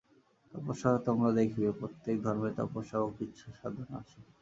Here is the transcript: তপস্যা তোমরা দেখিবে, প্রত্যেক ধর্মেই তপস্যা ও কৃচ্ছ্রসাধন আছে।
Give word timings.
তপস্যা 0.53 0.91
তোমরা 1.07 1.29
দেখিবে, 1.39 1.69
প্রত্যেক 1.79 2.15
ধর্মেই 2.25 2.53
তপস্যা 2.57 2.97
ও 2.99 3.07
কৃচ্ছ্রসাধন 3.17 3.87
আছে। 3.99 4.19